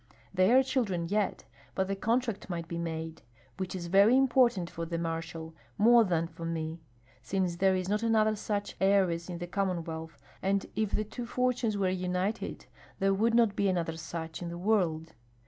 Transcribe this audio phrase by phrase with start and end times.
[0.33, 1.43] They are children yet,
[1.75, 3.21] but the contract might be made,
[3.57, 6.79] which is very important for the marshal, more than for me,
[7.21, 11.77] since there is not another such heiress in the Commonwealth, and if the two fortunes
[11.77, 12.65] were united,
[12.97, 15.13] there would not be another such in the world.